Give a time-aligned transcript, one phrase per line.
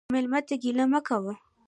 [0.13, 1.33] مېلمه ته ګیله مه کوه.